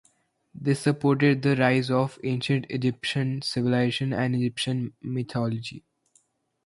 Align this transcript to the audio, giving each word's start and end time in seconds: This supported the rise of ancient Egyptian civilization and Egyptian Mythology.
This 0.55 0.79
supported 0.79 1.43
the 1.43 1.55
rise 1.57 1.91
of 1.91 2.17
ancient 2.23 2.65
Egyptian 2.71 3.43
civilization 3.43 4.13
and 4.13 4.35
Egyptian 4.35 4.93
Mythology. 4.99 5.85